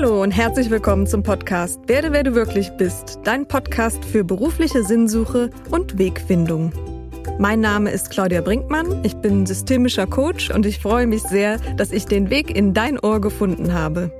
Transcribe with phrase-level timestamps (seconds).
[0.00, 4.84] Hallo und herzlich willkommen zum Podcast Werde, wer du wirklich bist, dein Podcast für berufliche
[4.84, 6.72] Sinnsuche und Wegfindung.
[7.40, 11.90] Mein Name ist Claudia Brinkmann, ich bin systemischer Coach und ich freue mich sehr, dass
[11.90, 14.12] ich den Weg in dein Ohr gefunden habe.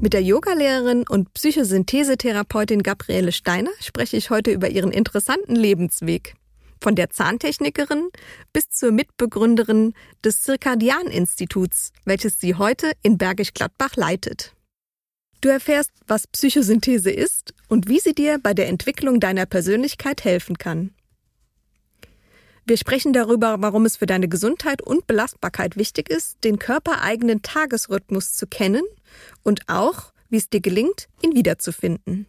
[0.00, 6.36] Mit der Yogalehrerin und Psychosynthesetherapeutin Gabriele Steiner spreche ich heute über ihren interessanten Lebensweg
[6.84, 8.10] von der Zahntechnikerin
[8.52, 14.52] bis zur Mitbegründerin des Zirkadian-Instituts, welches sie heute in Bergisch Gladbach leitet.
[15.40, 20.58] Du erfährst, was Psychosynthese ist und wie sie dir bei der Entwicklung deiner Persönlichkeit helfen
[20.58, 20.94] kann.
[22.66, 28.34] Wir sprechen darüber, warum es für deine Gesundheit und Belastbarkeit wichtig ist, den körpereigenen Tagesrhythmus
[28.34, 28.84] zu kennen
[29.42, 32.26] und auch, wie es dir gelingt, ihn wiederzufinden.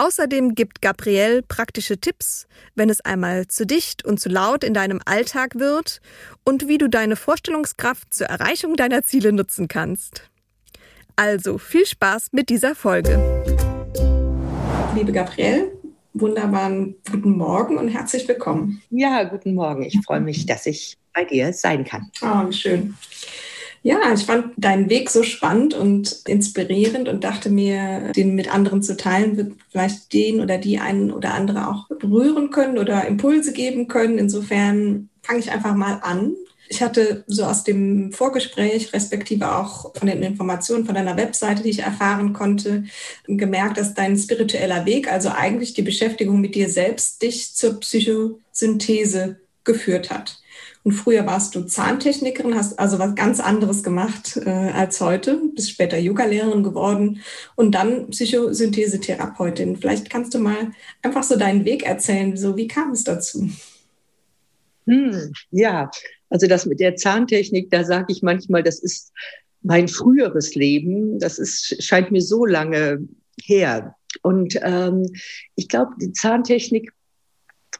[0.00, 5.00] Außerdem gibt Gabrielle praktische Tipps, wenn es einmal zu dicht und zu laut in deinem
[5.04, 6.00] Alltag wird
[6.44, 10.30] und wie du deine Vorstellungskraft zur Erreichung deiner Ziele nutzen kannst.
[11.16, 13.18] Also viel Spaß mit dieser Folge.
[14.94, 15.72] Liebe Gabrielle,
[16.14, 18.80] wunderbaren guten Morgen und herzlich willkommen.
[18.90, 19.82] Ja, guten Morgen.
[19.82, 22.08] Ich freue mich, dass ich bei dir sein kann.
[22.22, 22.94] Oh, schön.
[23.88, 28.82] Ja, ich fand deinen Weg so spannend und inspirierend und dachte mir, den mit anderen
[28.82, 33.54] zu teilen, wird vielleicht den oder die einen oder andere auch berühren können oder Impulse
[33.54, 34.18] geben können.
[34.18, 36.34] Insofern fange ich einfach mal an.
[36.68, 41.70] Ich hatte so aus dem Vorgespräch, respektive auch von den Informationen von deiner Webseite, die
[41.70, 42.84] ich erfahren konnte,
[43.26, 49.40] gemerkt, dass dein spiritueller Weg, also eigentlich die Beschäftigung mit dir selbst, dich zur Psychosynthese
[49.64, 50.42] geführt hat.
[50.88, 55.70] Und früher warst du Zahntechnikerin, hast also was ganz anderes gemacht äh, als heute, bist
[55.70, 57.20] später Yoga-Lehrerin geworden
[57.56, 59.76] und dann Psychosynthesetherapeutin.
[59.76, 60.72] Vielleicht kannst du mal
[61.02, 62.38] einfach so deinen Weg erzählen.
[62.38, 63.50] So, wie kam es dazu?
[64.86, 65.90] Hm, ja,
[66.30, 69.12] also das mit der Zahntechnik, da sage ich manchmal, das ist
[69.60, 71.18] mein früheres Leben.
[71.18, 73.06] Das ist, scheint mir so lange
[73.42, 73.94] her.
[74.22, 75.12] Und ähm,
[75.54, 76.94] ich glaube, die Zahntechnik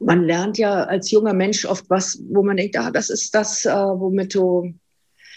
[0.01, 3.65] man lernt ja als junger Mensch oft was, wo man denkt, ah, das ist das,
[3.65, 4.73] äh, womit du,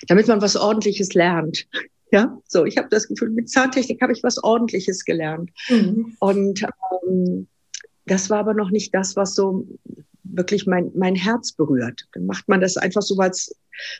[0.07, 1.67] damit man was Ordentliches lernt.
[2.13, 5.49] Ja, so, ich habe das Gefühl, mit Zahntechnik habe ich was Ordentliches gelernt.
[5.69, 6.17] Mhm.
[6.19, 6.61] Und
[7.07, 7.47] ähm,
[8.05, 9.65] das war aber noch nicht das, was so
[10.23, 12.09] wirklich mein, mein Herz berührt.
[12.11, 13.55] Dann macht man das einfach so als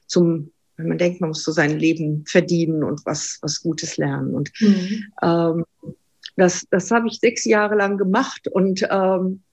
[0.07, 4.35] zum, wenn man denkt, man muss so sein Leben verdienen und was, was Gutes lernen.
[4.35, 5.05] Und mhm.
[5.21, 5.65] ähm,
[6.35, 9.43] das, das habe ich sechs Jahre lang gemacht und ähm,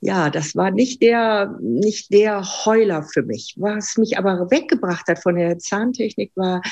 [0.00, 3.54] ja, das war nicht der, nicht der Heuler für mich.
[3.56, 6.62] Was mich aber weggebracht hat von der Zahntechnik war,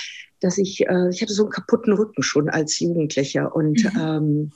[0.40, 4.00] dass ich, äh, ich hatte so einen kaputten Rücken schon als Jugendlicher und mhm.
[4.00, 4.52] ähm,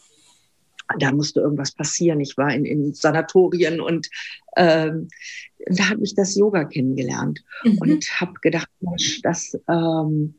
[0.99, 2.21] da musste irgendwas passieren.
[2.21, 4.09] Ich war in, in Sanatorien und
[4.57, 5.09] ähm,
[5.67, 7.79] da hat mich das Yoga kennengelernt mhm.
[7.79, 10.35] und habe gedacht, Mensch, das, ähm,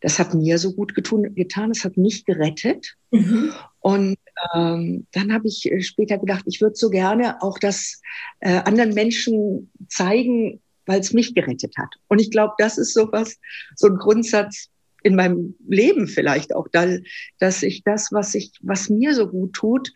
[0.00, 2.96] das hat mir so gut getun, getan, es hat mich gerettet.
[3.10, 3.52] Mhm.
[3.88, 4.18] Und
[4.54, 8.02] ähm, dann habe ich äh, später gedacht, ich würde so gerne auch das
[8.40, 11.88] äh, anderen Menschen zeigen, weil es mich gerettet hat.
[12.08, 13.38] Und ich glaube, das ist so was,
[13.76, 14.68] so ein Grundsatz
[15.04, 16.86] in meinem Leben vielleicht auch, da,
[17.38, 19.90] dass ich das, was ich, was mir so gut tut,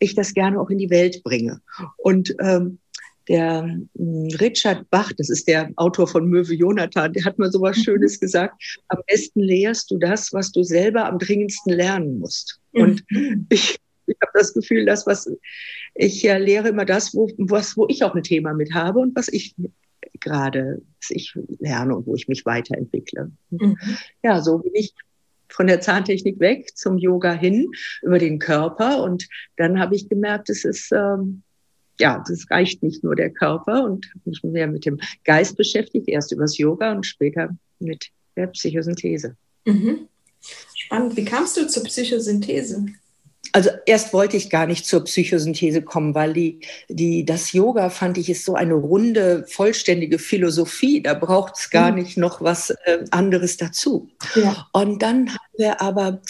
[0.00, 1.60] ich das gerne auch in die Welt bringe.
[1.98, 2.80] Und ähm,
[3.28, 3.62] der
[3.96, 7.76] hm, Richard Bach, das ist der Autor von Möwe Jonathan, der hat mal so was
[7.78, 7.82] mhm.
[7.82, 8.60] Schönes gesagt.
[8.88, 12.60] Am besten lehrst du das, was du selber am dringendsten lernen musst.
[12.76, 13.04] Und
[13.50, 15.30] ich, ich habe das Gefühl, dass was
[15.94, 19.16] ich äh, lehre immer das, wo, was, wo ich auch ein Thema mit habe und
[19.16, 19.54] was ich
[20.20, 23.30] gerade, was ich lerne und wo ich mich weiterentwickle.
[23.50, 23.76] Mhm.
[24.22, 24.94] Ja, so bin ich
[25.48, 27.70] von der Zahntechnik weg zum Yoga hin
[28.02, 31.42] über den Körper und dann habe ich gemerkt, es ist ähm,
[31.98, 36.08] ja, das reicht nicht nur der Körper und habe mich mehr mit dem Geist beschäftigt,
[36.08, 39.36] erst übers Yoga und später mit der Psychosynthese.
[39.64, 40.08] Mhm.
[40.74, 41.16] Spannend.
[41.16, 42.86] Wie kamst du zur Psychosynthese?
[43.52, 48.18] Also erst wollte ich gar nicht zur Psychosynthese kommen, weil die, die, das Yoga fand
[48.18, 51.00] ich ist so eine runde, vollständige Philosophie.
[51.02, 51.98] Da braucht es gar mhm.
[51.98, 54.10] nicht noch was äh, anderes dazu.
[54.34, 54.66] Ja.
[54.72, 56.20] Und dann haben wir aber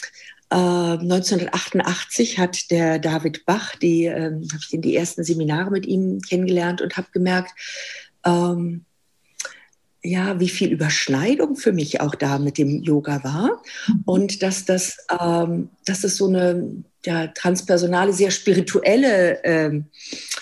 [0.49, 5.87] 1988 äh, hat der David Bach, die äh, habe ich in die ersten Seminare mit
[5.87, 7.50] ihm kennengelernt und habe gemerkt,
[8.25, 8.86] ähm,
[10.06, 14.03] ja, wie viel Überschneidung für mich auch da mit dem Yoga war mhm.
[14.05, 19.87] und dass das, ähm, dass das so eine ja, transpersonale, sehr spirituelle ähm,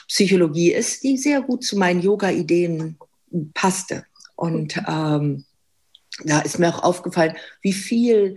[0.08, 2.96] Psychologie ist, die sehr gut zu meinen Yoga-Ideen
[3.52, 4.05] passte.
[4.37, 5.44] Und ähm,
[6.25, 8.37] da ist mir auch aufgefallen, wie viel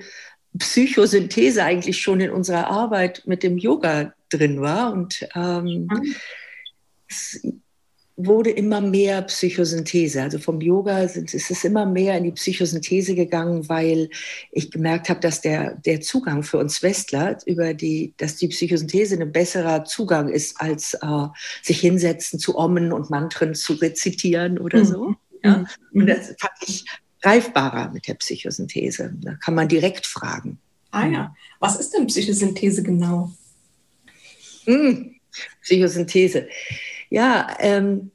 [0.57, 4.91] Psychosynthese eigentlich schon in unserer Arbeit mit dem Yoga drin war.
[4.91, 5.87] Und ähm,
[8.17, 10.23] wurde immer mehr Psychosynthese.
[10.23, 14.09] Also vom Yoga ist es immer mehr in die Psychosynthese gegangen, weil
[14.51, 19.21] ich gemerkt habe, dass der, der Zugang für uns Westler über die, dass die Psychosynthese
[19.21, 21.27] ein besserer Zugang ist, als äh,
[21.61, 25.09] sich hinsetzen zu Ommen und Mantren zu rezitieren oder so.
[25.09, 25.17] Mhm.
[25.43, 25.65] Ja?
[25.93, 26.07] Und mhm.
[26.07, 26.85] das fand ich
[27.21, 29.13] greifbarer mit der Psychosynthese.
[29.21, 30.59] Da kann man direkt fragen.
[30.89, 33.31] Ah ja, was ist denn Psychosynthese genau?
[34.65, 35.15] Hm.
[35.61, 36.47] Psychosynthese.
[37.09, 38.11] Ja, ähm,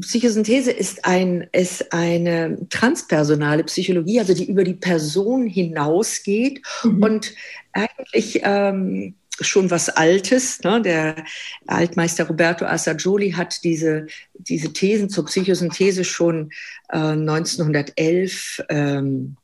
[0.00, 7.02] Psychosynthese ist, ein, ist eine transpersonale Psychologie, also die über die Person hinausgeht mhm.
[7.02, 7.34] und
[7.72, 10.62] eigentlich ähm, schon was Altes.
[10.62, 10.82] Ne?
[10.82, 11.24] Der
[11.66, 16.50] Altmeister Roberto Assagioli hat diese, diese Thesen zur Psychosynthese schon
[16.90, 19.36] äh, 1911 ähm,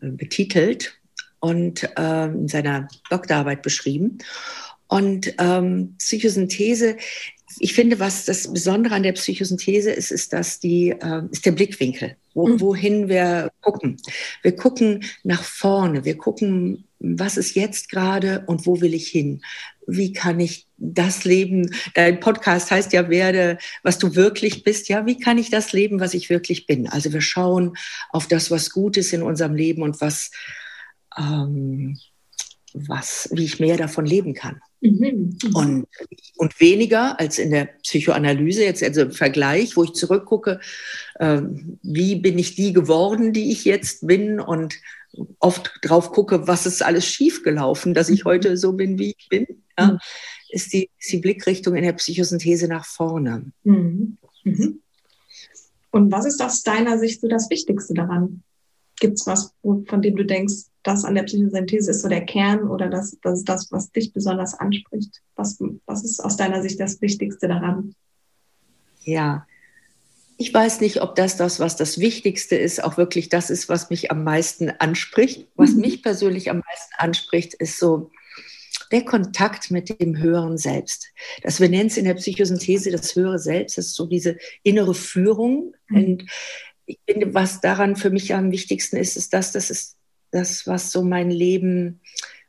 [0.00, 0.98] betitelt
[1.40, 4.18] und äh, in seiner Doktorarbeit beschrieben.
[4.88, 6.96] Und ähm, Psychosynthese,
[7.58, 11.52] ich finde, was das Besondere an der Psychosynthese ist, ist, dass die, äh, ist der
[11.52, 12.60] Blickwinkel, wo, mhm.
[12.60, 13.96] wohin wir gucken.
[14.42, 19.42] Wir gucken nach vorne, wir gucken, was ist jetzt gerade und wo will ich hin?
[19.86, 21.74] Wie kann ich das leben?
[21.94, 24.88] Dein Podcast heißt ja, werde, was du wirklich bist.
[24.88, 26.86] Ja, wie kann ich das leben, was ich wirklich bin?
[26.86, 27.76] Also wir schauen
[28.10, 30.30] auf das, was gut ist in unserem Leben und was,
[31.18, 31.98] ähm,
[32.74, 34.60] was, wie ich mehr davon leben kann.
[34.80, 35.36] Mhm.
[35.54, 35.86] Und,
[36.36, 40.60] und weniger als in der Psychoanalyse, jetzt also im Vergleich, wo ich zurückgucke,
[41.16, 41.42] äh,
[41.82, 44.74] wie bin ich die geworden, die ich jetzt bin und
[45.38, 48.28] oft drauf gucke, was ist alles schiefgelaufen, dass ich mhm.
[48.28, 49.46] heute so bin, wie ich bin,
[49.78, 49.98] ja, mhm.
[50.50, 53.52] ist, die, ist die Blickrichtung in der Psychosynthese nach vorne.
[53.64, 54.18] Mhm.
[54.44, 54.80] Mhm.
[55.90, 58.42] Und was ist aus deiner Sicht so das Wichtigste daran?
[59.00, 62.68] Gibt es was, von dem du denkst, das an der Psychosynthese ist so der Kern
[62.68, 65.20] oder das, das ist das, was dich besonders anspricht?
[65.36, 67.94] Was, was ist aus deiner Sicht das Wichtigste daran?
[69.02, 69.46] Ja,
[70.40, 73.90] ich weiß nicht, ob das das, was das Wichtigste ist, auch wirklich das ist, was
[73.90, 75.46] mich am meisten anspricht.
[75.54, 75.82] Was mhm.
[75.82, 78.10] mich persönlich am meisten anspricht, ist so
[78.90, 81.08] der Kontakt mit dem höheren Selbst.
[81.42, 84.94] Das wir nennen es in der Psychosynthese das höhere Selbst, das ist so diese innere
[84.94, 85.74] Führung.
[85.88, 85.96] Mhm.
[85.96, 86.30] Und
[86.86, 89.98] ich finde, was daran für mich am wichtigsten ist, ist das, das ist
[90.30, 92.00] das, was so mein Leben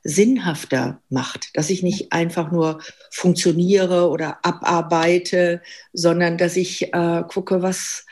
[0.04, 2.82] sinnhafter macht, dass ich nicht einfach nur
[3.12, 5.62] funktioniere oder abarbeite,
[5.94, 8.06] sondern dass ich äh, gucke, was,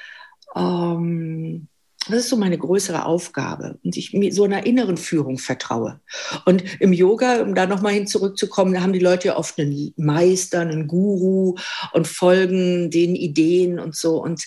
[0.56, 1.68] ähm,
[2.08, 6.00] was ist so meine größere Aufgabe und ich mir so einer inneren Führung vertraue.
[6.46, 9.94] Und im Yoga, um da nochmal hin zurückzukommen, da haben die Leute ja oft einen
[9.98, 11.56] Meister, einen Guru
[11.94, 14.22] und folgen den Ideen und so.
[14.22, 14.46] Und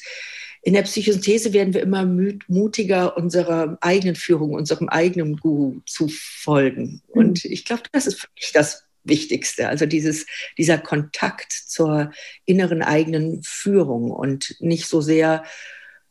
[0.62, 2.06] in der Psychosynthese werden wir immer
[2.46, 7.02] mutiger, unserer eigenen Führung, unserem eigenen Guru zu folgen.
[7.08, 7.20] Mhm.
[7.20, 9.68] Und ich glaube, das ist für mich das Wichtigste.
[9.68, 10.26] Also dieses,
[10.56, 12.12] dieser Kontakt zur
[12.44, 15.42] inneren eigenen Führung und nicht so sehr,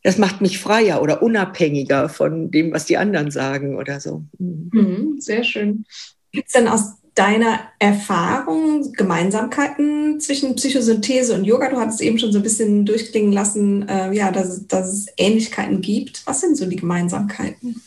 [0.04, 4.26] das macht mich freier oder unabhängiger von dem, was die anderen sagen oder so.
[4.38, 4.70] Mhm.
[4.74, 5.86] mhm sehr schön.
[6.34, 11.70] Gibt es denn aus deiner Erfahrung Gemeinsamkeiten zwischen Psychosynthese und Yoga?
[11.70, 15.82] Du hattest eben schon so ein bisschen durchklingen lassen, äh, ja, dass, dass es Ähnlichkeiten
[15.82, 16.26] gibt.
[16.26, 17.82] Was sind so die Gemeinsamkeiten?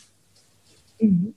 [0.99, 1.33] Mhm.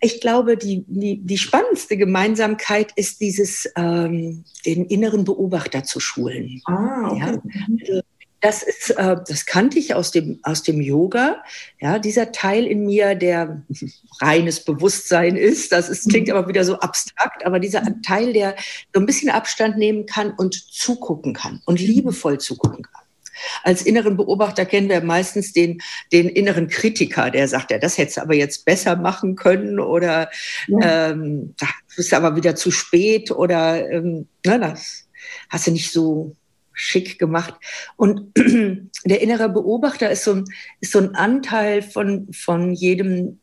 [0.00, 6.62] Ich glaube, die, die, die spannendste Gemeinsamkeit ist dieses, ähm, den inneren Beobachter zu schulen.
[6.66, 7.18] Ah, okay.
[7.18, 7.26] Ja?
[7.26, 8.02] Also,
[8.40, 11.42] das ist, äh, das kannte ich aus dem, aus dem Yoga.
[11.80, 13.62] Ja, dieser Teil in mir, der
[14.20, 16.34] reines Bewusstsein ist, das ist, klingt mhm.
[16.34, 18.54] aber wieder so abstrakt, aber dieser Teil, der
[18.94, 21.86] so ein bisschen Abstand nehmen kann und zugucken kann und mhm.
[21.86, 23.02] liebevoll zugucken kann.
[23.62, 25.80] Als inneren Beobachter kennen wir meistens den,
[26.12, 30.28] den inneren Kritiker, der sagt, ja, das hättest du aber jetzt besser machen können oder
[30.66, 31.10] ja.
[31.10, 35.08] ähm, das ist aber wieder zu spät oder ähm, na, das
[35.50, 36.36] hast du nicht so
[36.78, 37.54] schick gemacht.
[37.96, 38.32] Und
[39.04, 40.44] der innere Beobachter ist so ein,
[40.80, 43.40] ist so ein Anteil von, von jedem,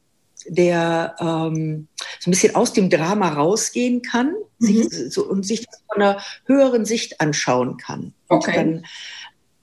[0.48, 1.88] der ähm,
[2.20, 4.66] so ein bisschen aus dem Drama rausgehen kann mhm.
[4.66, 8.14] sich, so, und sich das von einer höheren Sicht anschauen kann.
[8.30, 8.60] Okay.
[8.60, 8.84] Und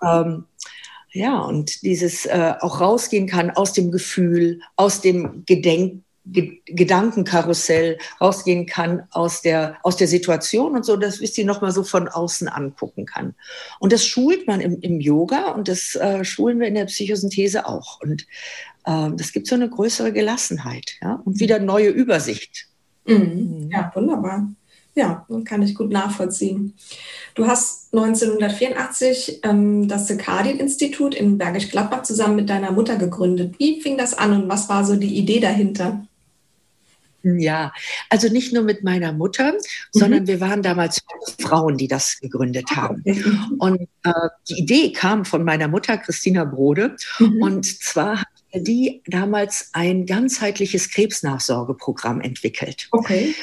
[0.01, 0.45] dann, ähm,
[1.13, 8.67] ja, und dieses äh, auch rausgehen kann aus dem Gefühl, aus dem Gedenken Gedankenkarussell rausgehen
[8.67, 12.49] kann aus der, aus der Situation und so, dass ich sie nochmal so von außen
[12.49, 13.35] angucken kann.
[13.81, 17.67] Und das schult man im, im Yoga und das äh, schulen wir in der Psychosynthese
[17.67, 18.01] auch.
[18.01, 18.23] Und
[18.85, 21.21] äh, das gibt so eine größere Gelassenheit ja?
[21.25, 22.69] und wieder neue Übersicht.
[23.05, 23.69] Mhm.
[23.73, 24.49] Ja, wunderbar.
[24.95, 26.75] Ja, kann ich gut nachvollziehen.
[27.35, 33.55] Du hast 1984 ähm, das Circadian-Institut in Bergisch Gladbach zusammen mit deiner Mutter gegründet.
[33.59, 36.07] Wie fing das an und was war so die Idee dahinter?
[37.23, 37.73] Ja,
[38.11, 39.59] also nicht nur mit meiner Mutter, mhm.
[39.93, 41.01] sondern wir waren damals
[41.41, 43.03] Frauen, die das gegründet ah, haben.
[43.07, 43.25] Okay.
[43.59, 44.13] Und äh,
[44.49, 46.97] die Idee kam von meiner Mutter, Christina Brode.
[47.19, 47.43] Mhm.
[47.43, 52.89] Und zwar hat die damals ein ganzheitliches Krebsnachsorgeprogramm entwickelt.
[52.91, 53.35] Okay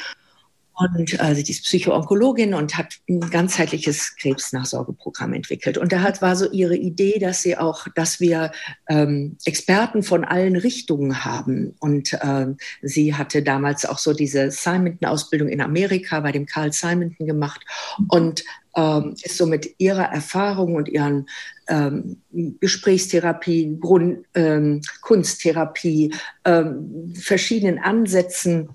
[0.80, 5.76] und also die ist Psychoonkologin und hat ein ganzheitliches Krebsnachsorgeprogramm entwickelt.
[5.76, 8.50] Und da hat, war so ihre Idee, dass sie auch, dass wir
[8.88, 11.74] ähm, Experten von allen Richtungen haben.
[11.80, 17.26] Und ähm, sie hatte damals auch so diese Simonton-Ausbildung in Amerika bei dem Carl Simonton
[17.26, 17.60] gemacht
[18.08, 18.42] und
[18.74, 21.28] ähm, ist so mit ihrer Erfahrung und ihren
[21.68, 28.70] ähm, Gesprächstherapie, Grund, ähm, Kunsttherapie, ähm, verschiedenen Ansätzen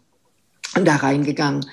[0.83, 1.65] da reingegangen.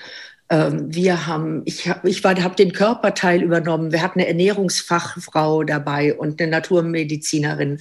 [0.53, 3.91] Ähm, wir haben, ich, hab, ich habe den Körperteil übernommen.
[3.91, 7.79] Wir hatten eine Ernährungsfachfrau dabei und eine Naturmedizinerin.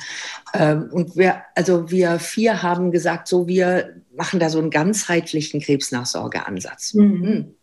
[0.54, 5.60] Ähm, und wir, also wir vier haben gesagt, so wir machen da so einen ganzheitlichen
[5.60, 6.94] Krebsnachsorgeansatz.
[6.94, 7.22] Mhm.
[7.22, 7.54] Hm.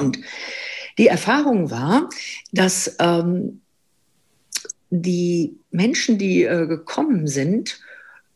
[0.00, 0.18] Und
[0.98, 2.08] die Erfahrung war,
[2.50, 3.60] dass ähm,
[4.90, 7.78] die Menschen, die äh, gekommen sind,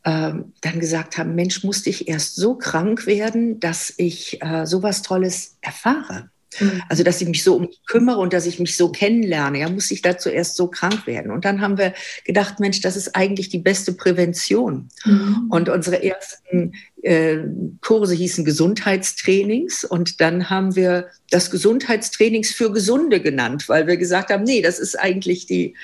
[0.05, 5.01] ähm, dann gesagt haben, Mensch, musste ich erst so krank werden, dass ich äh, sowas
[5.01, 6.29] Tolles erfahre.
[6.59, 6.81] Mhm.
[6.89, 9.69] Also, dass ich mich so um mich kümmere und dass ich mich so kennenlerne, ja,
[9.69, 11.31] muss ich dazu erst so krank werden.
[11.31, 11.93] Und dann haben wir
[12.25, 14.89] gedacht, Mensch, das ist eigentlich die beste Prävention.
[15.05, 15.47] Mhm.
[15.49, 17.37] Und unsere ersten äh,
[17.81, 24.31] Kurse hießen Gesundheitstrainings und dann haben wir das Gesundheitstrainings für Gesunde genannt, weil wir gesagt
[24.31, 25.75] haben, nee, das ist eigentlich die,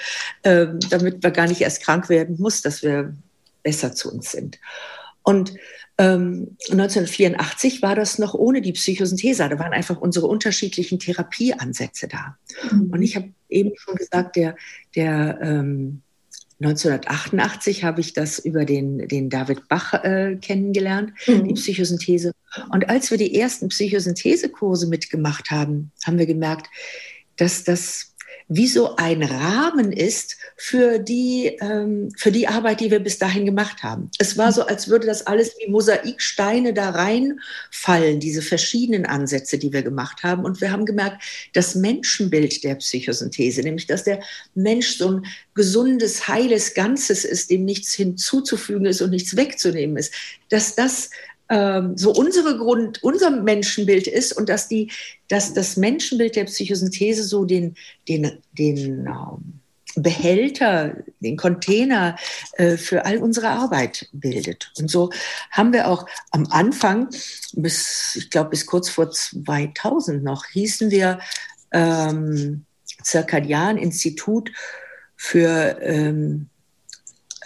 [0.44, 3.14] äh, damit wir gar nicht erst krank werden muss, dass wir
[3.66, 4.60] besser zu uns sind.
[5.24, 5.56] Und
[5.98, 9.50] ähm, 1984 war das noch ohne die Psychosynthese.
[9.50, 12.38] Da waren einfach unsere unterschiedlichen Therapieansätze da.
[12.72, 12.92] Mhm.
[12.92, 14.56] Und ich habe eben schon gesagt, der,
[14.96, 16.02] der ähm,
[16.62, 21.48] 1988 habe ich das über den, den David Bach äh, kennengelernt, mhm.
[21.48, 22.32] die Psychosynthese.
[22.72, 26.68] Und als wir die ersten Psychosynthesekurse mitgemacht haben, haben wir gemerkt,
[27.38, 28.15] dass das
[28.48, 33.46] wie so ein Rahmen ist für die, ähm, für die Arbeit, die wir bis dahin
[33.46, 34.12] gemacht haben.
[34.20, 39.74] Es war so, als würde das alles wie Mosaiksteine da reinfallen, diese verschiedenen Ansätze, die
[39.74, 40.46] wir gemacht haben.
[40.46, 41.24] Und wir haben gemerkt,
[41.54, 44.22] das Menschenbild der Psychosynthese, nämlich dass der
[44.54, 45.26] Mensch so ein
[45.56, 50.14] gesundes, heiles Ganzes ist, dem nichts hinzuzufügen ist und nichts wegzunehmen ist,
[50.50, 51.10] dass das
[51.50, 54.92] ähm, so unsere Grund, unser Menschenbild ist und dass, die,
[55.28, 57.76] dass das Menschenbild der Psychosynthese so den,
[58.08, 59.60] den, den ähm,
[59.96, 62.18] Behälter, den Container
[62.54, 64.72] äh, für all unsere Arbeit bildet.
[64.78, 65.10] Und so
[65.52, 67.10] haben wir auch am Anfang,
[67.54, 71.20] bis, ich glaube, bis kurz vor 2000 noch, hießen wir
[71.72, 72.66] ähm,
[73.04, 74.52] Zirkadian-Institut
[75.16, 76.50] für ähm,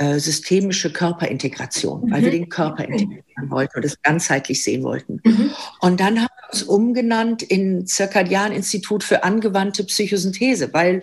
[0.01, 2.11] äh, systemische Körperintegration, mhm.
[2.11, 2.35] weil wir mhm.
[2.35, 5.19] den Körper integrieren wollten und es ganzheitlich sehen wollten.
[5.25, 5.51] Mhm.
[5.81, 11.01] Und dann haben wir uns umgenannt in Zirkadian-Institut für angewandte Psychosynthese, weil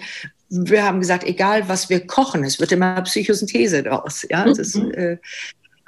[0.48, 4.24] wir haben gesagt, egal was wir kochen, es wird immer Psychosynthese draus.
[4.30, 4.90] Ja, das, mhm.
[4.92, 5.18] äh,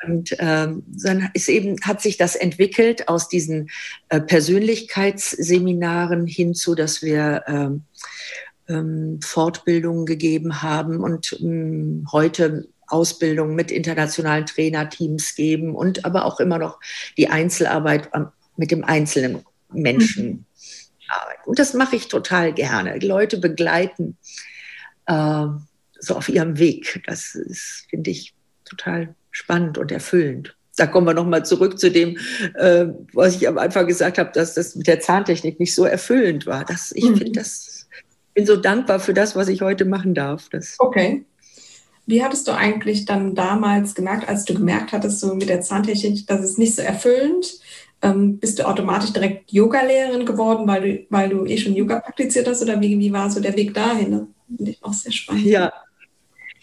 [0.06, 3.70] und ähm, dann ist eben, hat sich das entwickelt aus diesen
[4.10, 7.84] äh, Persönlichkeitsseminaren hinzu, dass wir ähm,
[8.68, 16.40] ähm, Fortbildungen gegeben haben und ähm, heute Ausbildung mit internationalen Trainerteams geben und aber auch
[16.40, 16.80] immer noch
[17.16, 18.10] die Einzelarbeit
[18.56, 20.44] mit dem einzelnen Menschen mhm.
[21.08, 21.42] arbeiten.
[21.46, 22.98] Und das mache ich total gerne.
[22.98, 24.16] Leute begleiten
[25.06, 25.46] äh,
[25.98, 27.02] so auf ihrem Weg.
[27.06, 27.38] Das
[27.88, 30.54] finde ich total spannend und erfüllend.
[30.76, 32.16] Da kommen wir nochmal zurück zu dem,
[32.54, 36.46] äh, was ich am Anfang gesagt habe, dass das mit der Zahntechnik nicht so erfüllend
[36.46, 36.64] war.
[36.64, 37.16] Das, ich mhm.
[37.16, 37.88] finde das,
[38.34, 40.48] bin so dankbar für das, was ich heute machen darf.
[40.50, 41.24] Das, okay.
[42.08, 46.26] Wie hattest du eigentlich dann damals gemerkt, als du gemerkt hattest, so mit der Zahntechnik,
[46.26, 47.60] dass es nicht so erfüllend?
[48.00, 52.48] Ähm, bist du automatisch direkt Yoga-Lehrerin geworden, weil du, weil du eh schon Yoga praktiziert
[52.48, 52.62] hast?
[52.62, 54.12] Oder wie, wie war so der Weg dahin?
[54.12, 55.44] Das finde ich auch sehr spannend.
[55.44, 55.70] Ja,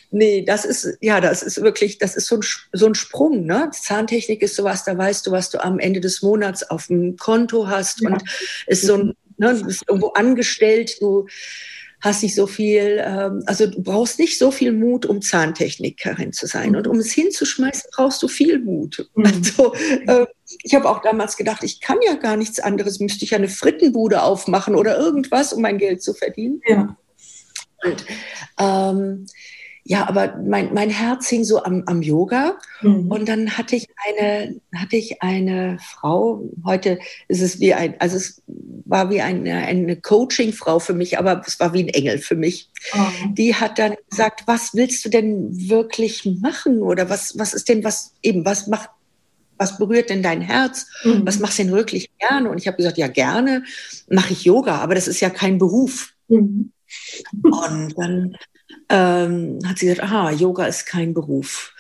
[0.10, 3.70] Nee, das ist, ja, das ist wirklich, das ist so ein, so ein Sprung, ne?
[3.74, 7.68] Zahntechnik ist sowas, da weißt du, was du am Ende des Monats auf dem Konto
[7.68, 8.12] hast ja.
[8.12, 8.24] und
[8.68, 11.28] ist so ein, ne, du bist irgendwo angestellt, du,
[12.06, 16.46] hast nicht so viel, ähm, also du brauchst nicht so viel Mut, um Zahntechnikerin zu
[16.46, 16.70] sein.
[16.70, 16.78] Mhm.
[16.78, 19.10] Und um es hinzuschmeißen, brauchst du viel Mut.
[19.16, 19.26] Mhm.
[19.26, 19.74] Also
[20.08, 20.26] äh,
[20.62, 23.50] ich habe auch damals gedacht, ich kann ja gar nichts anderes, müsste ich ja eine
[23.50, 26.62] Frittenbude aufmachen oder irgendwas, um mein Geld zu verdienen.
[26.68, 26.96] Ja.
[27.84, 28.06] Und
[28.60, 29.26] ähm,
[29.88, 32.58] ja, aber mein, mein Herz hing so am, am Yoga.
[32.82, 33.12] Mhm.
[33.12, 38.18] Und dann hatte ich eine, hatte ich eine Frau, heute ist es wie ein, also
[38.18, 42.36] es war wie eine, eine Coaching-Frau für mich, aber es war wie ein Engel für
[42.36, 42.72] mich.
[42.94, 43.28] Oh.
[43.34, 46.82] Die hat dann gesagt, was willst du denn wirklich machen?
[46.82, 48.90] Oder was, was ist denn, was eben, was macht
[49.58, 50.88] was berührt denn dein Herz?
[51.06, 51.26] Mhm.
[51.26, 52.50] Was machst du denn wirklich gerne?
[52.50, 53.64] Und ich habe gesagt, ja, gerne
[54.10, 56.14] mache ich Yoga, aber das ist ja kein Beruf.
[56.28, 56.74] Mhm.
[57.42, 58.36] Und dann
[58.90, 61.74] ähm, hat sie gesagt, aha, Yoga ist kein Beruf.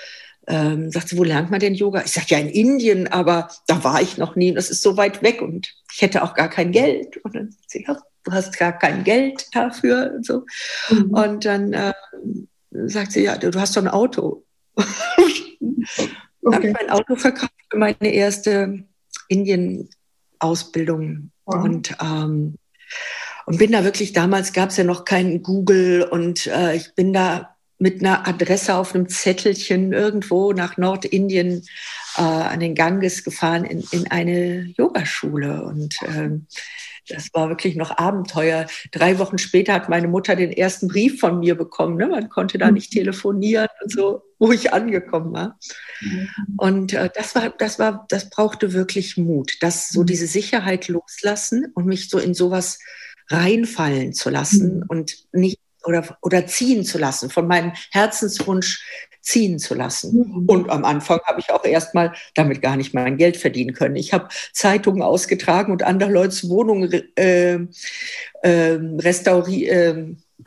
[0.47, 2.03] Ähm, sagt sie, wo lernt man denn Yoga?
[2.05, 4.53] Ich sage, ja, in Indien, aber da war ich noch nie.
[4.53, 7.17] Das ist so weit weg und ich hätte auch gar kein Geld.
[7.17, 10.13] Und dann sagt sie, ja, du hast gar kein Geld dafür.
[10.15, 10.45] Und, so.
[10.89, 11.09] Mhm.
[11.11, 11.93] und dann äh,
[12.71, 14.45] sagt sie, ja, du, hast doch ein Auto.
[16.47, 16.57] Okay.
[16.57, 18.83] habe mein Auto verkauft für meine erste
[19.29, 21.31] Indien-Ausbildung.
[21.47, 21.55] Mhm.
[21.63, 22.55] Und, ähm,
[23.45, 27.13] und bin da wirklich, damals gab es ja noch keinen Google und äh, ich bin
[27.13, 31.65] da mit einer Adresse auf einem Zettelchen irgendwo nach Nordindien
[32.17, 35.63] äh, an den Ganges gefahren in, in eine Yogaschule.
[35.63, 36.47] Und ähm,
[37.09, 38.67] das war wirklich noch Abenteuer.
[38.91, 41.97] Drei Wochen später hat meine Mutter den ersten Brief von mir bekommen.
[41.97, 42.07] Ne?
[42.07, 45.59] Man konnte da nicht telefonieren und so, wo ich angekommen war.
[46.01, 46.29] Mhm.
[46.57, 50.07] Und äh, das war, das war, das brauchte wirklich Mut, das so mhm.
[50.07, 52.79] diese Sicherheit loslassen und mich so in sowas
[53.29, 58.83] reinfallen zu lassen und nicht oder, oder ziehen zu lassen, von meinem Herzenswunsch
[59.21, 60.17] ziehen zu lassen.
[60.17, 60.45] Mhm.
[60.45, 63.95] Und am Anfang habe ich auch erstmal damit gar nicht mein Geld verdienen können.
[63.95, 67.59] Ich habe Zeitungen ausgetragen und andere Leute Wohnungen äh,
[68.43, 69.71] äh, restauriert,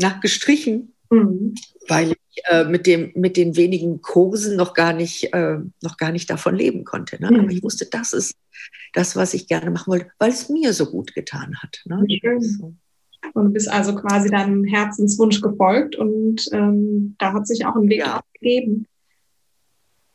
[0.00, 1.54] äh, gestrichen, mhm.
[1.88, 6.12] weil ich äh, mit, dem, mit den wenigen Kursen noch gar nicht, äh, noch gar
[6.12, 7.21] nicht davon leben konnte.
[7.21, 7.30] Ne?
[7.30, 7.40] Mhm.
[7.40, 8.37] Aber ich wusste, das ist
[8.92, 11.83] das, was ich gerne machen wollte, weil es mir so gut getan hat.
[11.85, 12.04] Ne?
[12.40, 12.75] So.
[13.35, 17.88] Und du bist also quasi deinem Herzenswunsch gefolgt und ähm, da hat sich auch ein
[17.88, 18.21] Weg ja.
[18.35, 18.87] gegeben.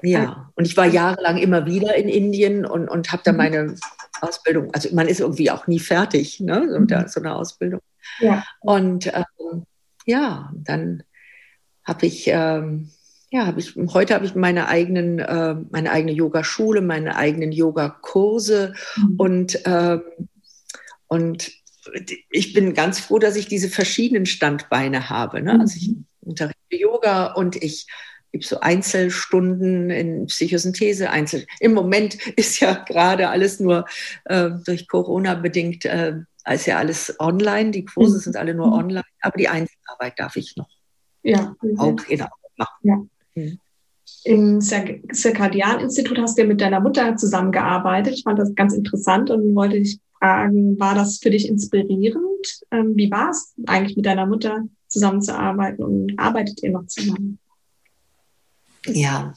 [0.01, 3.38] Ja, und ich war jahrelang immer wieder in Indien und, und habe da mhm.
[3.38, 3.75] meine
[4.20, 7.08] Ausbildung, also man ist irgendwie auch nie fertig, ne, so, mhm.
[7.08, 7.80] so eine Ausbildung.
[8.20, 8.44] Ja.
[8.60, 9.63] Und ähm,
[10.06, 11.03] ja, dann
[11.84, 12.90] habe ich, ähm,
[13.32, 18.74] ja, habe ich, heute habe ich meine eigenen, äh, meine eigene Yogaschule, meine eigenen Yogakurse
[18.96, 19.16] mhm.
[19.18, 20.02] und, ähm,
[21.08, 21.52] und
[22.30, 25.42] ich bin ganz froh, dass ich diese verschiedenen Standbeine habe.
[25.42, 25.60] Ne?
[25.60, 26.06] Also ich mhm.
[26.22, 27.88] unterrichte Yoga und ich
[28.32, 31.10] gebe so Einzelstunden in Psychosynthese.
[31.10, 33.86] Einzel Im Moment ist ja gerade alles nur
[34.25, 36.16] äh, durch Corona bedingt, äh,
[36.51, 37.72] ist ja alles online.
[37.72, 38.22] Die Kurse mhm.
[38.22, 38.74] sind alle nur mhm.
[38.74, 40.68] online, aber die Einzelarbeit darf ich noch
[41.24, 42.24] ja, auch in
[42.57, 42.77] machen.
[42.83, 43.05] Ja.
[43.36, 43.59] Mhm.
[44.25, 48.14] Im Zirkadian-Institut hast du ja mit deiner Mutter zusammengearbeitet.
[48.14, 52.62] Ich fand das ganz interessant und wollte dich fragen, war das für dich inspirierend?
[52.72, 57.40] Ähm, wie war es eigentlich mit deiner Mutter zusammenzuarbeiten und arbeitet ihr noch zusammen?
[58.86, 59.33] Ja,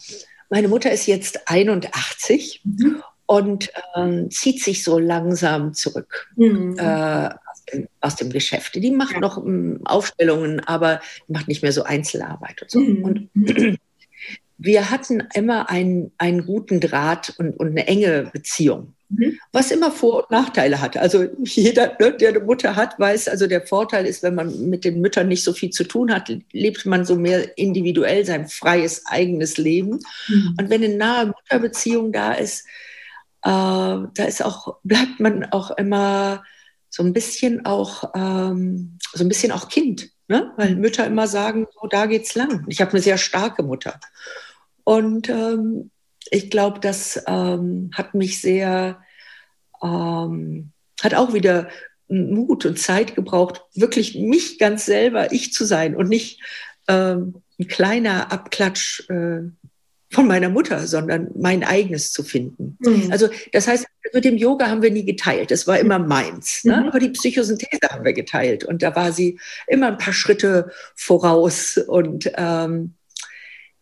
[0.50, 3.02] meine Mutter ist jetzt 81 mhm.
[3.26, 6.76] und ähm, zieht sich so langsam zurück mhm.
[6.78, 7.30] äh,
[8.00, 8.74] aus, dem, Geschäft.
[8.74, 9.20] Die macht ja.
[9.20, 12.80] noch ähm, Aufstellungen, aber macht nicht mehr so Einzelarbeit und so.
[12.80, 13.04] Mhm.
[13.04, 13.30] Und
[14.58, 18.94] wir hatten immer einen, einen guten Draht und, und eine enge Beziehung.
[19.08, 19.38] Mhm.
[19.52, 20.96] Was immer Vor- und Nachteile hat.
[20.96, 24.84] Also jeder, ne, der eine Mutter hat, weiß, also der Vorteil ist, wenn man mit
[24.84, 29.06] den Müttern nicht so viel zu tun hat, lebt man so mehr individuell sein freies
[29.06, 30.00] eigenes Leben.
[30.28, 30.56] Mhm.
[30.58, 32.66] Und wenn eine nahe Mutterbeziehung da ist,
[33.42, 36.42] äh, da ist auch, bleibt man auch immer
[36.96, 40.08] so ein bisschen auch, ähm, so ein bisschen auch Kind.
[40.28, 40.50] Ne?
[40.56, 40.80] Weil mhm.
[40.80, 42.64] Mütter immer sagen, so, da geht's lang.
[42.68, 44.00] Ich habe eine sehr starke Mutter.
[44.82, 45.90] Und ähm,
[46.30, 48.98] ich glaube, das ähm, hat mich sehr,
[49.82, 51.68] ähm, hat auch wieder
[52.08, 56.40] Mut und Zeit gebraucht, wirklich mich ganz selber, ich zu sein und nicht
[56.88, 59.42] ähm, ein kleiner Abklatsch äh,
[60.10, 62.76] von meiner Mutter, sondern mein eigenes zu finden.
[62.80, 63.10] Mhm.
[63.10, 65.50] Also das heißt, mit dem Yoga haben wir nie geteilt.
[65.50, 66.64] Das war immer meins.
[66.64, 66.76] Ne?
[66.76, 66.88] Mhm.
[66.88, 68.64] Aber die Psychosynthese haben wir geteilt.
[68.64, 71.76] Und da war sie immer ein paar Schritte voraus.
[71.76, 72.94] Und ähm,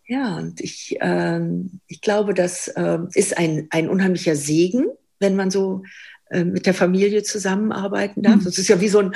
[0.07, 4.87] ja, und ich, ähm, ich glaube, das äh, ist ein, ein unheimlicher Segen,
[5.19, 5.83] wenn man so
[6.31, 8.37] äh, mit der Familie zusammenarbeiten darf.
[8.37, 8.45] Mhm.
[8.45, 9.13] Das ist ja wie so ein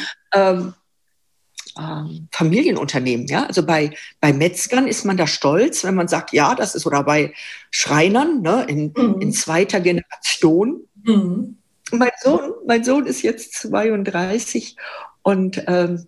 [1.79, 3.27] ähm, Familienunternehmen.
[3.27, 3.45] Ja?
[3.45, 7.05] Also bei, bei Metzgern ist man da stolz, wenn man sagt, ja, das ist, oder
[7.05, 7.33] bei
[7.71, 9.21] Schreinern ne, in, mhm.
[9.21, 10.81] in zweiter Generation.
[11.05, 11.59] Mhm.
[11.93, 14.77] Mein, Sohn, mein Sohn ist jetzt 32
[15.23, 16.07] und, ähm,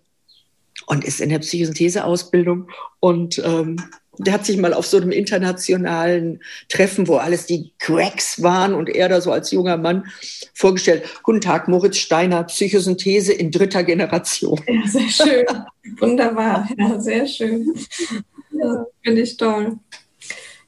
[0.85, 3.77] und ist in der Psychosynthese-Ausbildung und ähm,
[4.17, 8.89] der hat sich mal auf so einem internationalen Treffen, wo alles die Cracks waren und
[8.89, 10.05] er da so als junger Mann
[10.53, 14.59] vorgestellt, guten Tag, Moritz Steiner, Psychosynthese in dritter Generation.
[14.67, 15.45] Ja, sehr schön.
[15.99, 16.67] Wunderbar.
[16.77, 17.73] Ja, sehr schön.
[19.03, 19.77] Finde ich toll.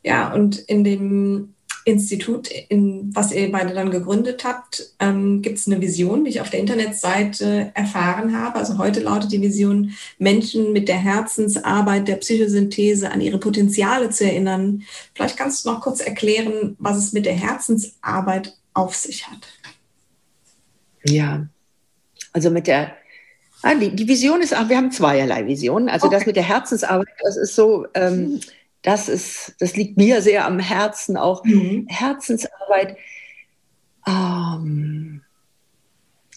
[0.04, 1.53] Ja, und in dem
[1.86, 6.42] Institut, in, was ihr beide dann gegründet habt, ähm, gibt es eine Vision, die ich
[6.42, 8.60] auf der Internetseite erfahren habe.
[8.60, 14.26] Also heute lautet die Vision, Menschen mit der Herzensarbeit der Psychosynthese an ihre Potenziale zu
[14.26, 14.84] erinnern.
[15.14, 19.48] Vielleicht kannst du noch kurz erklären, was es mit der Herzensarbeit auf sich hat.
[21.06, 21.48] Ja,
[22.32, 22.96] also mit der
[23.66, 25.88] Ah, die, die, Vision ist, wir haben zweierlei Visionen.
[25.88, 26.18] Also okay.
[26.18, 28.42] das mit der Herzensarbeit, das ist so, ähm,
[28.84, 31.88] das ist, das liegt mir sehr am Herzen, auch mhm.
[31.88, 32.98] Herzensarbeit.
[34.06, 35.22] Ähm,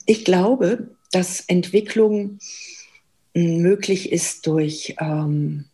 [0.06, 2.38] ich glaube, dass Entwicklung
[3.34, 5.66] möglich ist durch ähm,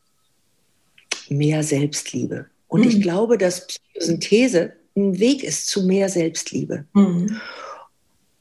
[1.29, 2.47] mehr Selbstliebe.
[2.69, 2.89] Und mhm.
[2.89, 6.87] ich glaube, dass Psychosynthese ein Weg ist zu mehr Selbstliebe.
[6.95, 7.39] Mhm.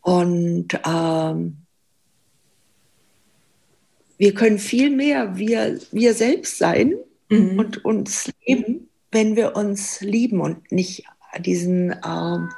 [0.02, 1.58] Und ähm,
[4.18, 6.96] wir können viel mehr wir, wir selbst sein
[7.32, 7.60] mhm.
[7.60, 11.04] und uns leben, wenn wir uns lieben und nicht
[11.40, 12.50] diesen, ähm,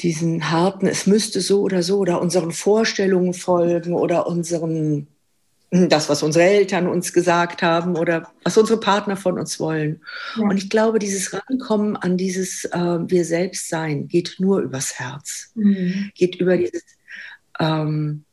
[0.00, 5.08] diesen harten, es müsste so oder so oder unseren Vorstellungen folgen oder unseren,
[5.70, 10.00] das, was unsere Eltern uns gesagt haben oder was unsere Partner von uns wollen.
[10.36, 10.44] Ja.
[10.44, 15.50] Und ich glaube, dieses Rankommen an dieses äh, Wir selbst sein geht nur übers Herz,
[15.54, 16.10] mhm.
[16.14, 16.82] geht über dieses
[17.60, 18.23] ähm,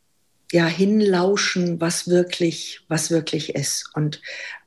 [0.52, 3.90] ja, hinlauschen, was wirklich, was wirklich ist.
[3.94, 4.22] Und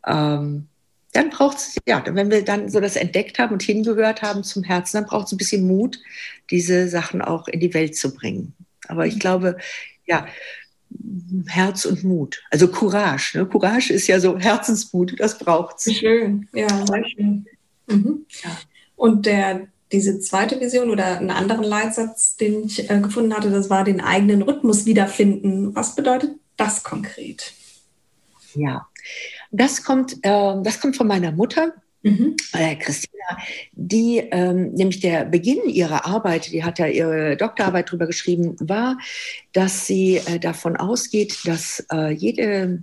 [0.07, 0.69] ähm,
[1.13, 4.65] dann braucht es, ja, wenn wir dann so das entdeckt haben und hingehört haben zum
[4.65, 6.01] Herzen, dann braucht es ein bisschen Mut,
[6.51, 8.55] diese Sachen auch in die Welt zu bringen.
[8.89, 9.57] Aber ich glaube,
[10.07, 10.27] ja,
[11.47, 13.39] Herz und Mut, also Courage.
[13.39, 13.47] Ne?
[13.47, 15.95] Courage ist ja so Herzensmut, das braucht es.
[15.95, 17.47] Schön, ja, sehr schön.
[17.87, 18.27] Mhm.
[18.43, 18.59] Ja.
[18.97, 23.71] Und der, diese zweite Vision oder einen anderen Leitsatz, den ich äh, gefunden hatte, das
[23.71, 25.75] war den eigenen Rhythmus wiederfinden.
[25.75, 27.53] Was bedeutet das konkret?
[28.55, 28.89] Ja,
[29.51, 31.75] das kommt, äh, das kommt von meiner Mutter.
[32.03, 32.37] Mhm.
[32.53, 33.39] Äh, Christina,
[33.73, 38.99] die ähm, nämlich der Beginn ihrer Arbeit, die hat ja ihre Doktorarbeit darüber geschrieben, war,
[39.53, 42.83] dass sie äh, davon ausgeht, dass äh, jede,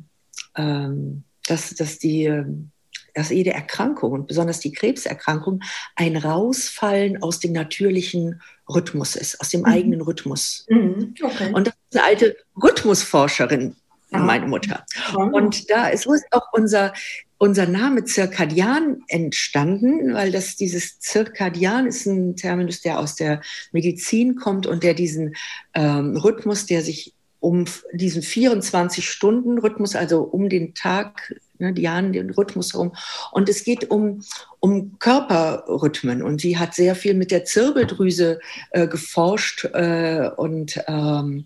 [0.55, 2.70] ähm, dass, dass die ähm,
[3.13, 5.61] dass jede Erkrankung und besonders die Krebserkrankung
[5.95, 9.67] ein Rausfallen aus dem natürlichen Rhythmus ist, aus dem mhm.
[9.67, 10.65] eigenen Rhythmus.
[10.69, 11.15] Mhm.
[11.21, 11.51] Okay.
[11.53, 13.75] Und das ist eine alte Rhythmusforscherin,
[14.11, 14.19] ah.
[14.19, 14.85] meine Mutter.
[15.15, 16.93] Und da ist, so ist auch unser,
[17.37, 24.35] unser Name Zirkadian entstanden, weil das dieses Zirkadian ist ein Terminus, der aus der Medizin
[24.35, 25.35] kommt und der diesen
[25.73, 32.73] ähm, Rhythmus, der sich um diesen 24-Stunden-Rhythmus, also um den Tag ne, Diane, den Rhythmus
[32.73, 32.93] herum.
[33.31, 34.23] Und es geht um,
[34.59, 36.21] um Körperrhythmen.
[36.21, 41.45] Und sie hat sehr viel mit der Zirbeldrüse äh, geforscht äh, und ähm,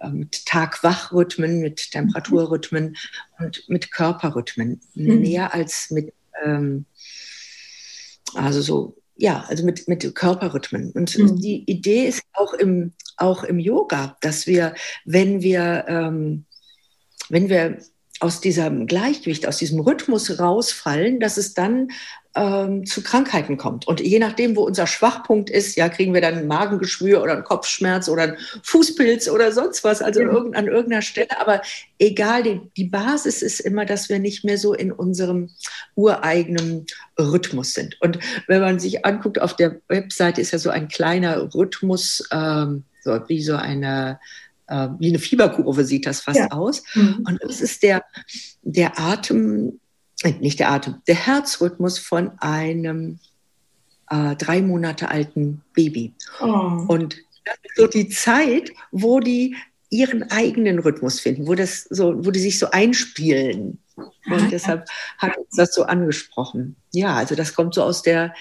[0.00, 2.96] äh, mit Tag-Wach-Rhythmen, mit Temperaturrhythmen
[3.40, 4.80] und mit Körperrhythmen.
[4.94, 5.20] Mhm.
[5.20, 6.84] Mehr als mit, ähm,
[8.34, 10.90] also so, ja, also mit, mit Körperrhythmen.
[10.92, 11.36] Und mhm.
[11.36, 14.74] die Idee ist auch im, auch im Yoga, dass wir,
[15.04, 16.44] wenn wir, ähm,
[17.28, 17.78] wenn wir
[18.24, 21.88] aus diesem Gleichgewicht, aus diesem Rhythmus rausfallen, dass es dann
[22.34, 23.86] ähm, zu Krankheiten kommt.
[23.86, 27.44] Und je nachdem, wo unser Schwachpunkt ist, ja, kriegen wir dann ein Magengeschwür oder einen
[27.44, 30.30] Kopfschmerz oder einen Fußpilz oder sonst was, also ja.
[30.30, 31.38] an irgendeiner Stelle.
[31.38, 31.60] Aber
[31.98, 35.50] egal, die, die Basis ist immer, dass wir nicht mehr so in unserem
[35.94, 36.86] ureigenen
[37.20, 38.00] Rhythmus sind.
[38.00, 42.84] Und wenn man sich anguckt, auf der Webseite ist ja so ein kleiner Rhythmus, ähm,
[43.02, 44.18] so wie so eine
[44.66, 46.50] äh, wie eine Fieberkurve sieht das fast ja.
[46.50, 46.82] aus.
[46.94, 47.24] Mhm.
[47.26, 48.04] Und es ist der,
[48.62, 49.80] der Atem,
[50.22, 53.18] äh, nicht der Atem, der Herzrhythmus von einem
[54.10, 56.14] äh, drei Monate alten Baby.
[56.40, 56.84] Oh.
[56.88, 59.56] Und das ist so die Zeit, wo die
[59.90, 63.78] ihren eigenen Rhythmus finden, wo, das so, wo die sich so einspielen.
[63.96, 66.74] Und deshalb hat uns das so angesprochen.
[66.92, 68.34] Ja, also das kommt so aus der,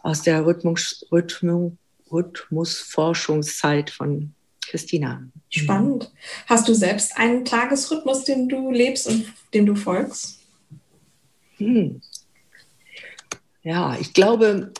[0.00, 1.72] aus der Rhythmus, Rhythmus,
[2.12, 4.34] Rhythmusforschungszeit von
[4.74, 5.22] Christina.
[5.50, 6.10] Spannend.
[6.46, 10.40] Hast du selbst einen Tagesrhythmus, den du lebst und dem du folgst?
[11.58, 12.00] Hm.
[13.62, 14.72] Ja, ich glaube,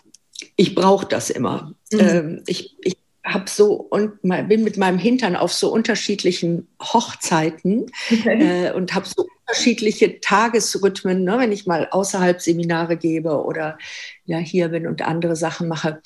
[0.57, 1.75] ich brauche das immer.
[1.93, 2.01] Mhm.
[2.01, 8.67] Ähm, ich ich habe so und bin mit meinem Hintern auf so unterschiedlichen Hochzeiten okay.
[8.67, 13.79] äh, und habe so unterschiedliche Tagesrhythmen, ne, wenn ich mal außerhalb Seminare gebe oder
[14.25, 16.01] ja hier bin und andere Sachen mache,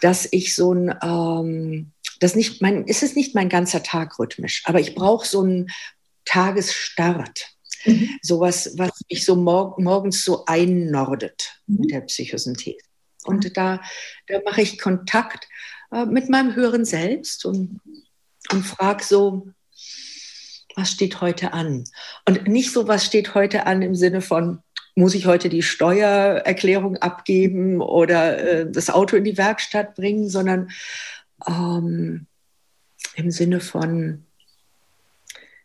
[0.00, 4.62] dass ich so ein ähm, das nicht mein, ist es nicht mein ganzer Tag rhythmisch,
[4.64, 5.70] aber ich brauche so einen
[6.24, 7.50] Tagesstart.
[7.84, 8.10] Mhm.
[8.22, 11.80] Sowas, was mich so mor morgens so einnordet mhm.
[11.80, 12.78] mit der Psychosynthese.
[13.24, 13.52] Und mhm.
[13.52, 13.80] da,
[14.26, 15.48] da mache ich Kontakt
[15.92, 17.80] äh, mit meinem höheren Selbst und,
[18.50, 19.48] und frage so,
[20.76, 21.84] was steht heute an?
[22.26, 24.60] Und nicht so, was steht heute an im Sinne von,
[24.94, 30.70] muss ich heute die Steuererklärung abgeben oder äh, das Auto in die Werkstatt bringen, sondern
[31.46, 32.26] ähm,
[33.16, 34.24] im Sinne von,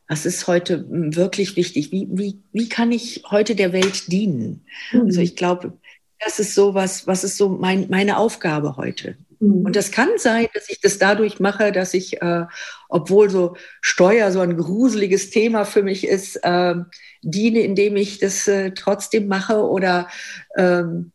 [0.07, 1.91] was ist heute wirklich wichtig?
[1.91, 4.65] Wie, wie, wie kann ich heute der Welt dienen?
[4.91, 5.01] Mhm.
[5.01, 5.77] Also ich glaube,
[6.19, 9.15] das ist so was, was ist so mein, meine Aufgabe heute.
[9.39, 12.45] Und das kann sein, dass ich das dadurch mache, dass ich, äh,
[12.89, 16.75] obwohl so Steuer so ein gruseliges Thema für mich ist, äh,
[17.21, 20.09] diene, indem ich das äh, trotzdem mache oder
[20.57, 21.11] ähm,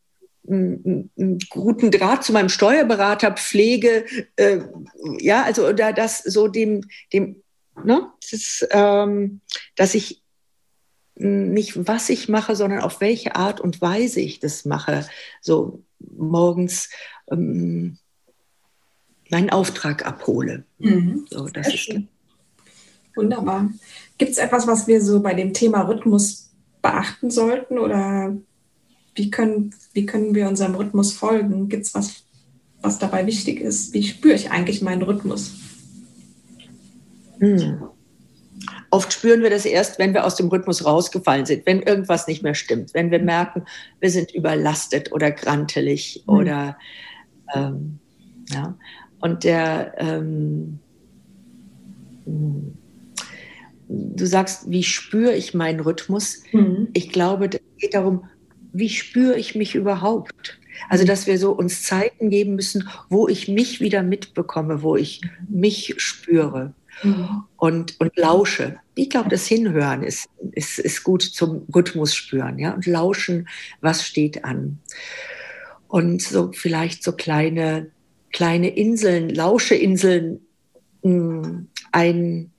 [0.47, 4.05] einen guten Draht zu meinem Steuerberater pflege,
[4.37, 4.61] äh,
[5.19, 6.83] ja, also oder das so dem,
[7.13, 7.43] dem,
[7.83, 9.41] ne, das, ähm,
[9.77, 10.23] dass ich
[11.17, 15.07] nicht, was ich mache, sondern auf welche Art und Weise ich das mache.
[15.41, 16.91] So morgens
[17.31, 17.99] ähm,
[19.35, 20.65] meinen Auftrag abhole.
[20.79, 21.27] Mhm.
[21.29, 21.93] So, das ist
[23.17, 23.71] Wunderbar.
[24.17, 28.37] Gibt es etwas, was wir so bei dem Thema Rhythmus beachten sollten oder
[29.15, 31.69] wie können, wie können wir unserem Rhythmus folgen?
[31.69, 32.25] Gibt es was,
[32.81, 33.93] was dabei wichtig ist?
[33.93, 35.53] Wie spüre ich eigentlich meinen Rhythmus?
[37.39, 37.89] Hm.
[38.91, 42.45] Oft spüren wir das erst, wenn wir aus dem Rhythmus rausgefallen sind, wenn irgendwas nicht
[42.45, 43.65] mehr stimmt, wenn wir merken,
[43.99, 46.35] wir sind überlastet oder grantelig mhm.
[46.35, 46.79] oder
[47.55, 47.99] ähm,
[48.51, 48.77] ja.
[49.25, 50.79] Und der ähm,
[53.89, 56.43] du sagst, wie spüre ich meinen Rhythmus?
[56.53, 56.89] Mhm.
[56.93, 58.29] Ich glaube, es geht darum,
[58.75, 60.59] wie spüre ich mich überhaupt?
[60.91, 65.23] Also, dass wir so uns Zeiten geben müssen, wo ich mich wieder mitbekomme, wo ich
[65.49, 67.45] mich spüre mhm.
[67.57, 68.77] und, und lausche.
[68.95, 73.49] Ich glaube, das Hinhören ist, ist, ist gut zum Rhythmus spüren, ja, und lauschen,
[73.81, 74.81] was steht an.
[75.89, 77.91] Und so vielleicht so kleine,
[78.35, 80.41] kleine Inseln, Lauscheinseln
[81.03, 82.51] mh, hm, ein,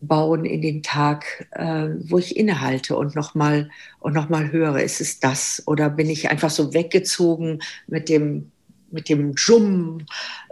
[0.00, 5.00] bauen in den Tag, äh, wo ich innehalte und nochmal und noch mal höre, ist
[5.00, 5.60] es das?
[5.66, 8.52] Oder bin ich einfach so weggezogen mit dem,
[8.92, 9.98] mit dem Jum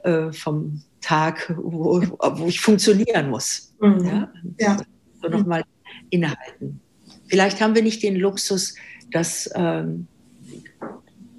[0.02, 3.72] äh, vom Tag, wo, wo ich funktionieren muss?
[3.80, 4.04] Mhm.
[4.04, 4.32] Ja?
[4.58, 4.76] ja.
[5.22, 5.62] So nochmal
[6.10, 6.80] innehalten.
[7.28, 8.74] Vielleicht haben wir nicht den Luxus,
[9.12, 10.08] dass ähm,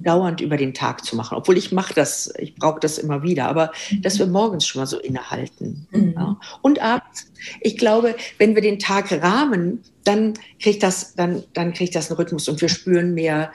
[0.08, 1.38] dauernd über den Tag zu machen.
[1.38, 4.02] Obwohl ich mache das, ich brauche das immer wieder, aber mhm.
[4.02, 5.86] dass wir morgens schon mal so innehalten.
[5.92, 6.14] Mhm.
[6.16, 6.40] Ja.
[6.62, 7.30] Und abends.
[7.60, 12.18] Ich glaube, wenn wir den Tag rahmen, dann kriegt das, dann, dann kriegt das einen
[12.18, 13.52] Rhythmus und wir spüren mehr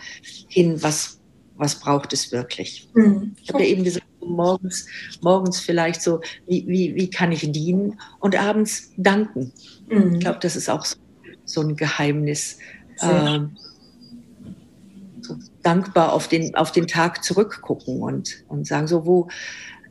[0.49, 1.19] hin, was,
[1.57, 2.89] was braucht es wirklich.
[2.93, 3.35] Mhm.
[3.43, 4.87] Ich habe ja eben gesagt, morgens,
[5.23, 9.53] morgens vielleicht so, wie, wie, wie kann ich dienen und abends danken.
[9.89, 10.15] Mhm.
[10.15, 10.97] Ich glaube, das ist auch so,
[11.47, 12.59] so ein Geheimnis.
[13.01, 13.57] Ähm,
[15.63, 19.29] dankbar auf den, auf den Tag zurückgucken und, und sagen, so, wo,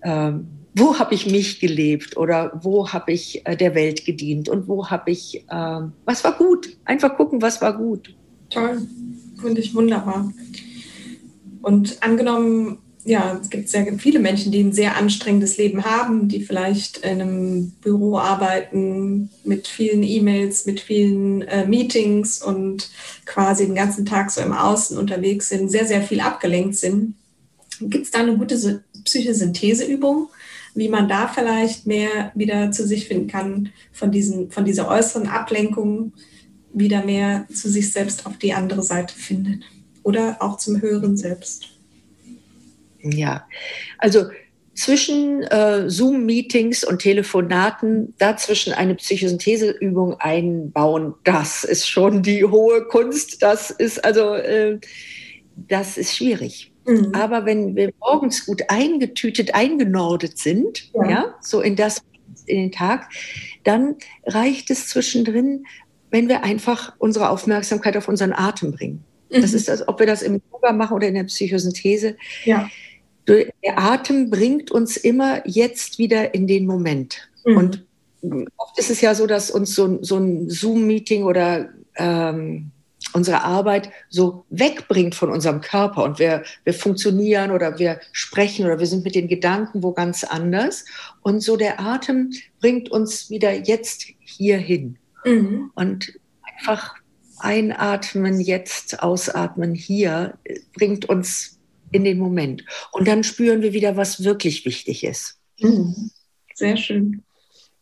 [0.03, 4.67] ähm, wo habe ich mich gelebt oder wo habe ich äh, der Welt gedient und
[4.67, 6.77] wo habe ich, äh, was war gut?
[6.85, 8.15] Einfach gucken, was war gut.
[8.49, 8.81] Toll,
[9.39, 10.31] finde ich wunderbar.
[11.61, 16.41] Und angenommen, ja, es gibt sehr viele Menschen, die ein sehr anstrengendes Leben haben, die
[16.41, 22.89] vielleicht in einem Büro arbeiten mit vielen E-Mails, mit vielen äh, Meetings und
[23.25, 27.15] quasi den ganzen Tag so im Außen unterwegs sind, sehr, sehr viel abgelenkt sind.
[27.79, 30.29] Gibt es da eine gute Psychosyntheseübung,
[30.75, 35.27] wie man da vielleicht mehr wieder zu sich finden kann, von, diesen, von dieser äußeren
[35.27, 36.13] Ablenkung
[36.73, 39.63] wieder mehr zu sich selbst auf die andere Seite findet?
[40.03, 41.80] Oder auch zum Höheren selbst?
[43.03, 43.47] Ja,
[43.97, 44.25] also
[44.73, 53.43] zwischen äh, Zoom-Meetings und Telefonaten dazwischen eine Psychosyntheseübung einbauen, das ist schon die hohe Kunst.
[53.43, 54.79] Das ist also, äh,
[55.55, 56.71] das ist schwierig.
[56.85, 57.13] Mhm.
[57.13, 61.09] Aber wenn wir morgens gut eingetütet, eingenordet sind, ja.
[61.09, 62.01] ja, so in das,
[62.45, 63.09] in den Tag,
[63.63, 65.65] dann reicht es zwischendrin,
[66.09, 69.03] wenn wir einfach unsere Aufmerksamkeit auf unseren Atem bringen.
[69.29, 69.41] Mhm.
[69.41, 72.15] Das ist, als ob wir das im Yoga machen oder in der Psychosynthese.
[72.45, 72.69] Ja
[73.27, 77.29] der Atem bringt uns immer jetzt wieder in den Moment.
[77.45, 77.57] Mhm.
[77.57, 77.85] Und
[78.57, 82.71] oft ist es ja so, dass uns so, so ein Zoom-Meeting oder ähm,
[83.13, 88.79] unsere Arbeit so wegbringt von unserem Körper und wir, wir funktionieren oder wir sprechen oder
[88.79, 90.85] wir sind mit den Gedanken wo ganz anders.
[91.21, 94.97] Und so der Atem bringt uns wieder jetzt hierhin.
[95.25, 95.71] Mhm.
[95.75, 96.13] Und
[96.57, 96.95] einfach
[97.39, 100.37] einatmen, jetzt ausatmen hier
[100.73, 101.59] bringt uns
[101.91, 102.65] in den Moment.
[102.91, 105.39] Und dann spüren wir wieder, was wirklich wichtig ist.
[105.59, 106.11] Mhm.
[106.55, 107.23] Sehr schön.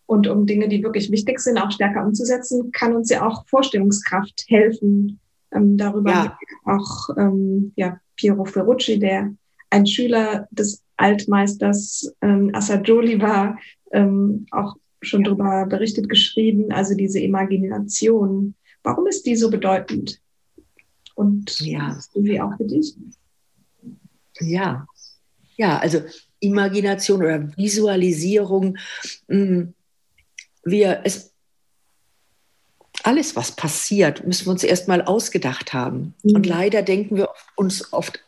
[0.05, 4.45] Und um Dinge, die wirklich wichtig sind, auch stärker umzusetzen, kann uns ja auch Vorstellungskraft
[4.47, 5.19] helfen.
[5.51, 6.37] Ähm, darüber ja.
[6.65, 9.33] auch ähm, ja, Piero Ferrucci, der
[9.69, 13.57] ein Schüler des Altmeisters ähm, Assagioli war,
[13.91, 15.25] ähm, auch schon ja.
[15.25, 16.71] darüber berichtet, geschrieben.
[16.71, 18.55] Also diese Imagination.
[18.83, 20.19] Warum ist die so bedeutend?
[21.19, 21.99] und ja.
[22.15, 22.95] wie auch für dich.
[24.39, 24.87] Ja,
[25.55, 26.01] ja, also
[26.39, 28.77] Imagination oder Visualisierung.
[29.27, 29.73] Mm,
[30.63, 31.33] wir, es,
[33.03, 36.13] alles, was passiert, müssen wir uns erstmal ausgedacht haben.
[36.23, 36.35] Mhm.
[36.35, 38.23] Und leider denken wir uns oft,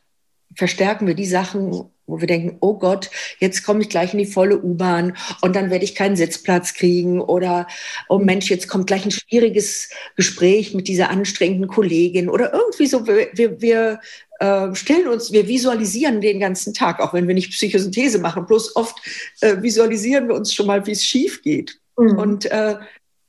[0.55, 4.25] verstärken wir die Sachen, wo wir denken, oh Gott, jetzt komme ich gleich in die
[4.25, 7.67] volle U-Bahn und dann werde ich keinen Sitzplatz kriegen oder
[8.09, 13.07] oh Mensch, jetzt kommt gleich ein schwieriges Gespräch mit dieser anstrengenden Kollegin oder irgendwie so.
[13.07, 13.99] Wir, wir, wir
[14.41, 18.45] äh, stellen uns, wir visualisieren den ganzen Tag, auch wenn wir nicht Psychosynthese machen.
[18.45, 18.99] Bloß oft
[19.41, 21.79] äh, visualisieren wir uns schon mal, wie es schief geht.
[21.97, 22.17] Mhm.
[22.17, 22.77] Und äh,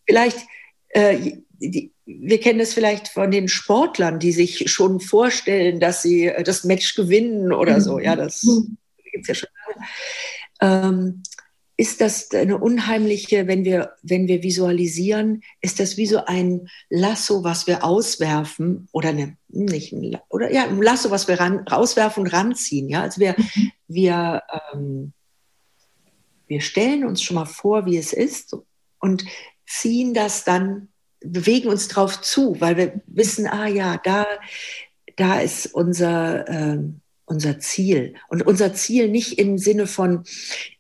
[0.07, 0.39] vielleicht
[0.91, 6.27] äh, die, wir kennen es vielleicht von den Sportlern, die sich schon vorstellen, dass sie
[6.27, 7.99] äh, das Match gewinnen oder so.
[7.99, 8.77] Ja, das mhm.
[9.13, 9.49] gibt es ja schon
[10.61, 10.87] lange.
[10.89, 11.23] Ähm,
[11.83, 17.43] ist das eine unheimliche, wenn wir, wenn wir visualisieren, ist das wie so ein Lasso,
[17.43, 22.23] was wir auswerfen oder eine, nicht ein, oder ja, ein Lasso, was wir ran, rauswerfen
[22.23, 22.89] und ranziehen.
[22.89, 23.73] Ja, also wir, mhm.
[23.89, 24.43] wir,
[24.73, 25.13] ähm,
[26.47, 28.57] wir stellen uns schon mal vor, wie es ist
[29.01, 29.25] und
[29.67, 30.87] ziehen das dann
[31.19, 34.25] bewegen uns drauf zu, weil wir wissen, ah ja, da,
[35.17, 36.79] da ist unser, äh,
[37.33, 38.15] unser Ziel.
[38.29, 40.25] Und unser Ziel nicht im Sinne von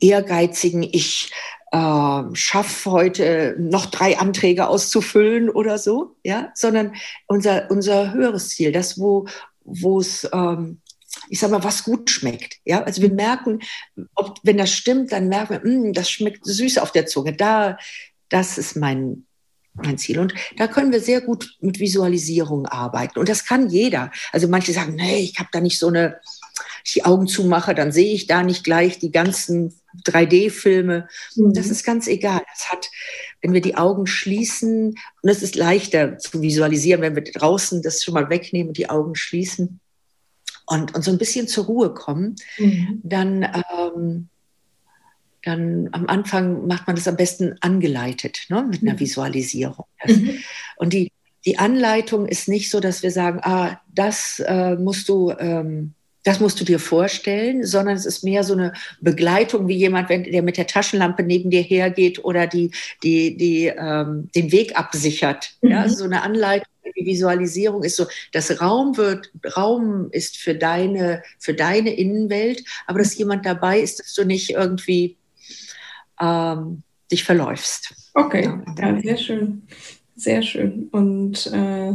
[0.01, 1.33] ehrgeizigen, ich
[1.73, 6.95] äh, schaffe heute noch drei Anträge auszufüllen oder so, ja, sondern
[7.27, 9.27] unser, unser höheres Ziel, das, wo
[9.99, 10.83] es ähm,
[11.29, 12.57] ich sag mal, was gut schmeckt.
[12.65, 13.61] Ja, also wir merken,
[14.15, 17.35] ob, wenn das stimmt, dann merken wir, mh, hm, das schmeckt süß auf der Zunge.
[17.35, 17.79] Da,
[18.29, 19.27] das ist mein,
[19.75, 20.19] mein Ziel.
[20.19, 23.19] Und da können wir sehr gut mit Visualisierung arbeiten.
[23.19, 24.11] Und das kann jeder.
[24.33, 26.21] Also manche sagen, nee, ich habe da nicht so eine,
[26.85, 29.75] ich die Augen zumache, dann sehe ich da nicht gleich die ganzen
[30.07, 31.09] 3D-Filme.
[31.37, 31.55] Mhm.
[31.55, 32.43] Das ist ganz egal.
[32.53, 32.91] Das hat,
[33.41, 38.03] wenn wir die Augen schließen, und es ist leichter zu visualisieren, wenn wir draußen das
[38.03, 39.81] schon mal wegnehmen und die Augen schließen
[40.67, 43.01] und, und so ein bisschen zur Ruhe kommen, mhm.
[43.03, 44.29] dann ähm,
[45.45, 49.01] dann am Anfang macht man das am besten angeleitet, ne, mit einer mhm.
[49.01, 49.87] Visualisierung.
[50.07, 50.39] Mhm.
[50.77, 51.13] Und die,
[51.45, 56.41] die Anleitung ist nicht so, dass wir sagen, ah, das äh, musst du, ähm, das
[56.41, 60.43] musst du dir vorstellen, sondern es ist mehr so eine Begleitung, wie jemand, wenn der
[60.43, 62.71] mit der Taschenlampe neben dir hergeht oder die,
[63.03, 65.51] die, die ähm, den Weg absichert.
[65.63, 65.71] Mhm.
[65.71, 66.67] Ja, also so eine Anleitung.
[66.97, 72.99] Die Visualisierung ist so, das Raum wird, Raum ist für deine, für deine Innenwelt, aber
[72.99, 75.17] dass jemand dabei ist, dass du nicht irgendwie
[76.21, 77.95] ähm, dich verläufst.
[78.15, 79.63] Okay, ja, sehr schön.
[80.17, 80.89] Sehr schön.
[80.93, 81.95] Und äh,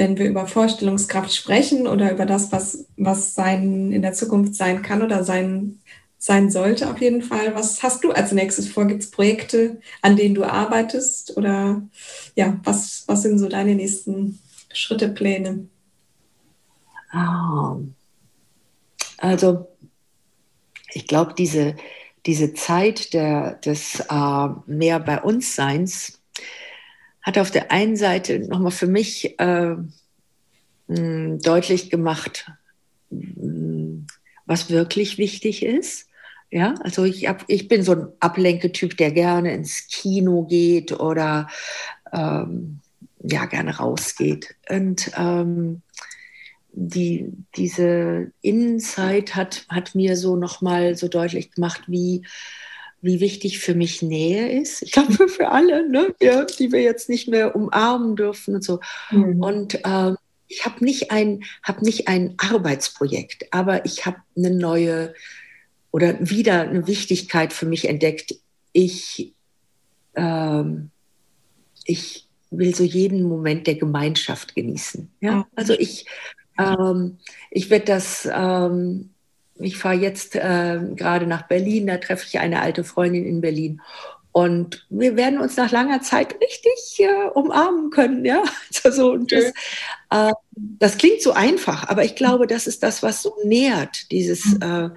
[0.00, 4.80] wenn wir über Vorstellungskraft sprechen oder über das, was, was sein, in der Zukunft sein
[4.80, 5.78] kann oder sein,
[6.16, 8.86] sein sollte, auf jeden Fall, was hast du als nächstes vor?
[8.86, 11.36] Gibt es Projekte, an denen du arbeitest?
[11.36, 11.82] Oder
[12.34, 14.38] ja, was, was sind so deine nächsten
[14.72, 15.66] Schritte, Pläne?
[17.12, 17.80] Oh.
[19.18, 19.68] Also,
[20.94, 21.76] ich glaube, diese,
[22.24, 26.19] diese Zeit der, des äh, mehr bei uns Seins
[27.22, 29.76] hat auf der einen Seite nochmal für mich äh,
[30.88, 32.50] deutlich gemacht,
[34.46, 36.06] was wirklich wichtig ist.
[36.52, 41.48] Ja, also ich, hab, ich bin so ein Ablenketyp, der gerne ins Kino geht oder
[42.12, 42.80] ähm,
[43.22, 44.56] ja, gerne rausgeht.
[44.68, 45.82] Und ähm,
[46.72, 52.22] die, diese Innenzeit hat, hat mir so nochmal so deutlich gemacht, wie,
[53.02, 54.82] wie wichtig für mich Nähe ist.
[54.82, 56.14] Ich glaube, für alle, ne?
[56.20, 58.80] ja, die wir jetzt nicht mehr umarmen dürfen und so.
[59.10, 59.42] Mhm.
[59.42, 60.16] Und ähm,
[60.48, 65.14] ich habe nicht, ein, hab nicht ein Arbeitsprojekt, aber ich habe eine neue
[65.92, 68.34] oder wieder eine Wichtigkeit für mich entdeckt.
[68.72, 69.32] Ich,
[70.14, 70.90] ähm,
[71.84, 75.10] ich will so jeden Moment der Gemeinschaft genießen.
[75.20, 75.46] Ja?
[75.54, 76.06] Also ich
[76.60, 77.18] ähm,
[77.50, 79.09] ich werde das, ähm,
[79.60, 83.80] ich fahre jetzt äh, gerade nach Berlin, da treffe ich eine alte Freundin in Berlin.
[84.32, 88.42] Und wir werden uns nach langer Zeit richtig äh, umarmen können, ja.
[88.84, 89.52] Also, und das,
[90.10, 94.44] äh, das klingt so einfach, aber ich glaube, das ist das, was so nährt, dieses
[94.46, 94.62] mhm.
[94.62, 94.90] äh,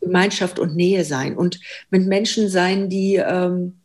[0.00, 1.60] Gemeinschaft und Nähe sein und
[1.90, 3.78] mit Menschen sein, die, ähm,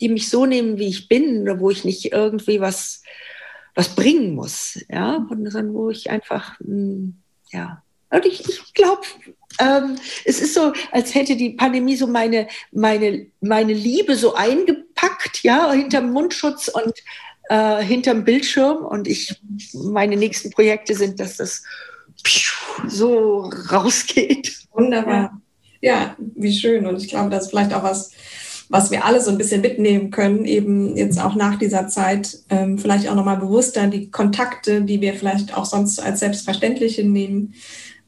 [0.00, 3.02] die mich so nehmen, wie ich bin, wo ich nicht irgendwie was
[3.74, 7.14] was bringen muss, ja, dann, wo ich einfach, mh, hm,
[7.52, 9.02] ja, und ich, ich glaube,
[9.58, 15.42] ähm, es ist so, als hätte die Pandemie so meine, meine, meine Liebe so eingepackt,
[15.42, 16.94] ja, hinterm Mundschutz und
[17.48, 18.78] äh, hinterm Bildschirm.
[18.84, 19.40] Und ich,
[19.74, 21.62] meine nächsten Projekte sind, dass das
[22.88, 24.56] so rausgeht.
[24.72, 25.40] Wunderbar.
[25.80, 26.86] Ja, wie schön.
[26.86, 28.12] Und ich glaube, das ist vielleicht auch was,
[28.68, 32.78] was wir alle so ein bisschen mitnehmen können, eben jetzt auch nach dieser Zeit, ähm,
[32.78, 37.54] vielleicht auch nochmal bewusster die Kontakte, die wir vielleicht auch sonst als selbstverständlich hinnehmen,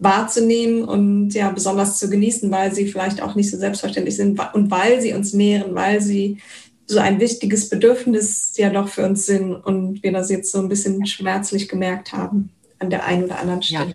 [0.02, 4.70] wahrzunehmen und ja, besonders zu genießen, weil sie vielleicht auch nicht so selbstverständlich sind und
[4.70, 6.38] weil sie uns nähren, weil sie
[6.86, 10.68] so ein wichtiges Bedürfnis ja doch für uns sind und wir das jetzt so ein
[10.68, 13.94] bisschen schmerzlich gemerkt haben an der einen oder anderen Stelle.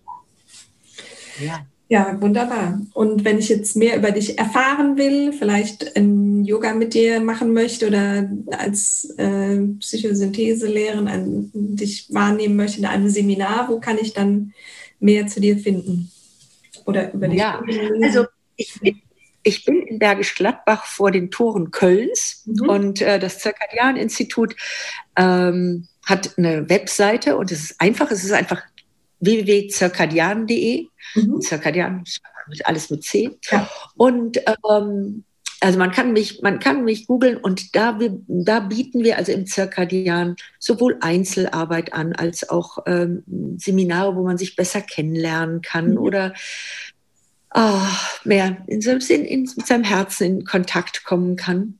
[1.39, 1.45] Ja.
[1.45, 1.65] ja.
[1.89, 2.81] Ja, wunderbar.
[2.93, 7.53] Und wenn ich jetzt mehr über dich erfahren will, vielleicht ein Yoga mit dir machen
[7.53, 14.53] möchte oder als äh, Psychosyntheselehrerin dich wahrnehmen möchte in einem Seminar, wo kann ich dann
[14.99, 16.11] mehr zu dir finden?
[16.85, 17.39] Oder über dich?
[17.39, 17.61] Ja,
[18.03, 18.25] also
[18.55, 19.01] ich bin,
[19.43, 22.69] ich bin in Bergisch Gladbach vor den Toren Kölns mhm.
[22.69, 24.55] und äh, das Zirkadian-Institut
[25.15, 28.61] ähm, hat eine Webseite und es ist einfach, es ist einfach
[29.19, 30.87] www.circadian.de.
[31.15, 31.41] Mhm.
[31.41, 32.03] Circadian,
[32.63, 33.37] alles mit C.
[33.49, 33.69] Ja.
[33.95, 34.39] Und
[34.69, 35.23] ähm,
[35.59, 37.97] also man kann mich, man kann mich googeln und da,
[38.27, 43.23] da bieten wir also im Circadian sowohl Einzelarbeit an als auch ähm,
[43.57, 45.97] Seminare, wo man sich besser kennenlernen kann mhm.
[45.97, 46.33] oder
[47.55, 47.81] oh,
[48.23, 51.79] mehr in, in, in, mit seinem Herzen in Kontakt kommen kann.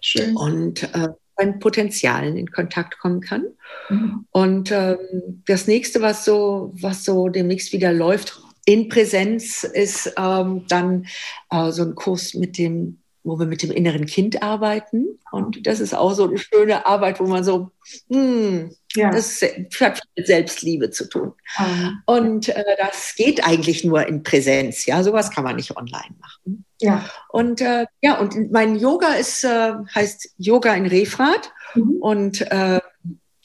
[0.00, 0.36] Schön.
[0.36, 3.46] Und äh, seinen Potenzialen in Kontakt kommen kann.
[3.88, 4.26] Mhm.
[4.30, 10.64] Und ähm, das nächste, was so, was so demnächst wieder läuft, in Präsenz, ist ähm,
[10.68, 11.06] dann
[11.50, 15.18] äh, so ein Kurs mit dem wo wir mit dem inneren Kind arbeiten.
[15.32, 17.70] Und das ist auch so eine schöne Arbeit, wo man so,
[18.08, 19.10] hm, ja.
[19.10, 19.42] das
[19.80, 21.32] hat mit Selbstliebe zu tun.
[21.58, 22.02] Mhm.
[22.06, 24.86] Und äh, das geht eigentlich nur in Präsenz.
[24.86, 26.64] Ja, sowas kann man nicht online machen.
[26.80, 27.04] Ja.
[27.28, 31.52] Und äh, ja, und mein Yoga ist, äh, heißt Yoga in Refrat.
[31.74, 31.96] Mhm.
[32.00, 32.80] Und äh,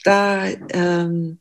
[0.03, 1.39] da ähm,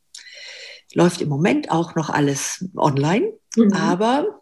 [0.94, 3.34] läuft im Moment auch noch alles online.
[3.56, 3.72] Mhm.
[3.74, 4.39] Aber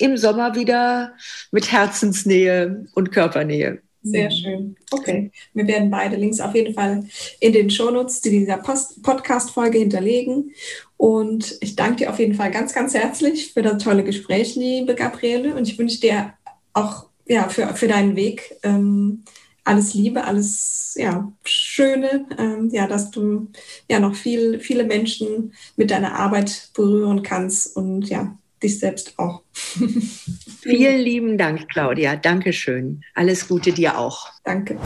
[0.00, 1.14] im Sommer wieder
[1.50, 3.82] mit Herzensnähe und Körpernähe.
[4.02, 4.76] Sehr schön.
[4.90, 5.30] Okay.
[5.52, 7.04] Wir werden beide Links auf jeden Fall
[7.38, 10.52] in den Shownotes zu dieser Podcast-Folge hinterlegen.
[10.96, 14.94] Und ich danke dir auf jeden Fall ganz, ganz herzlich für das tolle Gespräch, liebe
[14.94, 15.54] Gabriele.
[15.54, 16.32] Und ich wünsche dir
[16.72, 19.22] auch ja, für, für deinen Weg ähm,
[19.64, 23.48] alles Liebe, alles ja, Schöne, ähm, ja, dass du
[23.88, 29.42] ja noch viel, viele Menschen mit deiner Arbeit berühren kannst und ja, dich selbst auch.
[30.62, 32.16] Vielen lieben Dank, Claudia.
[32.16, 33.02] Dankeschön.
[33.14, 34.28] Alles Gute dir auch.
[34.44, 34.76] Danke.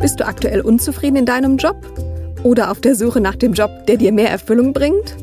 [0.00, 1.76] Bist du aktuell unzufrieden in deinem Job?
[2.42, 5.16] Oder auf der Suche nach dem Job, der dir mehr Erfüllung bringt?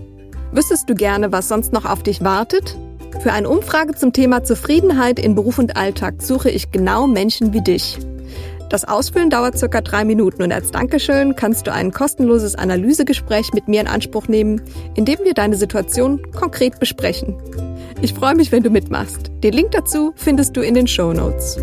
[0.51, 2.77] Wüsstest du gerne, was sonst noch auf dich wartet?
[3.21, 7.61] Für eine Umfrage zum Thema Zufriedenheit in Beruf und Alltag suche ich genau Menschen wie
[7.61, 7.97] dich.
[8.73, 13.67] Das Ausfüllen dauert circa drei Minuten und als Dankeschön kannst du ein kostenloses Analysegespräch mit
[13.67, 14.63] mir in Anspruch nehmen,
[14.95, 17.37] in dem wir deine Situation konkret besprechen.
[18.01, 19.31] Ich freue mich, wenn du mitmachst.
[19.43, 21.59] Den Link dazu findest du in den Show Notes.